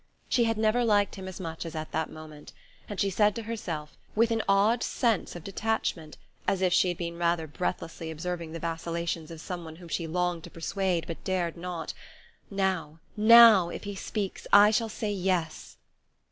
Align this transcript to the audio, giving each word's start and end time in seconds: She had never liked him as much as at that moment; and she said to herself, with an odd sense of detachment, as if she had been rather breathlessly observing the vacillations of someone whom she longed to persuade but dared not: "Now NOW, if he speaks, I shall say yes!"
She 0.27 0.45
had 0.45 0.57
never 0.57 0.83
liked 0.83 1.13
him 1.13 1.27
as 1.27 1.39
much 1.39 1.63
as 1.63 1.75
at 1.75 1.91
that 1.91 2.09
moment; 2.09 2.53
and 2.89 2.99
she 2.99 3.11
said 3.11 3.35
to 3.35 3.43
herself, 3.43 3.99
with 4.15 4.31
an 4.31 4.41
odd 4.49 4.81
sense 4.81 5.35
of 5.35 5.43
detachment, 5.43 6.17
as 6.47 6.63
if 6.63 6.73
she 6.73 6.87
had 6.87 6.97
been 6.97 7.19
rather 7.19 7.45
breathlessly 7.45 8.09
observing 8.09 8.51
the 8.51 8.59
vacillations 8.59 9.29
of 9.29 9.39
someone 9.39 9.75
whom 9.75 9.89
she 9.89 10.07
longed 10.07 10.43
to 10.45 10.49
persuade 10.49 11.05
but 11.05 11.23
dared 11.23 11.55
not: 11.55 11.93
"Now 12.49 12.97
NOW, 13.15 13.69
if 13.69 13.83
he 13.83 13.93
speaks, 13.93 14.47
I 14.51 14.71
shall 14.71 14.89
say 14.89 15.11
yes!" 15.11 15.77